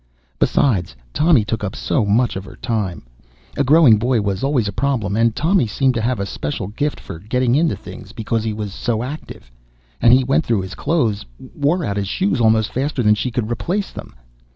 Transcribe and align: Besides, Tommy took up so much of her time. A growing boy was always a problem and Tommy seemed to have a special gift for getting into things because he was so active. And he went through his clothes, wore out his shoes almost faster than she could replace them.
Besides, 0.39 0.95
Tommy 1.13 1.45
took 1.45 1.63
up 1.63 1.75
so 1.75 2.05
much 2.05 2.35
of 2.35 2.43
her 2.45 2.55
time. 2.55 3.03
A 3.55 3.63
growing 3.63 3.99
boy 3.99 4.19
was 4.19 4.43
always 4.43 4.67
a 4.67 4.71
problem 4.73 5.15
and 5.15 5.35
Tommy 5.35 5.67
seemed 5.67 5.93
to 5.93 6.01
have 6.01 6.19
a 6.19 6.25
special 6.25 6.65
gift 6.69 6.99
for 6.99 7.19
getting 7.19 7.53
into 7.53 7.75
things 7.75 8.11
because 8.11 8.43
he 8.43 8.51
was 8.51 8.73
so 8.73 9.03
active. 9.03 9.51
And 10.01 10.11
he 10.11 10.23
went 10.23 10.43
through 10.43 10.61
his 10.61 10.73
clothes, 10.73 11.27
wore 11.53 11.85
out 11.85 11.97
his 11.97 12.07
shoes 12.07 12.41
almost 12.41 12.73
faster 12.73 13.03
than 13.03 13.13
she 13.13 13.29
could 13.29 13.51
replace 13.51 13.91
them. 13.91 14.15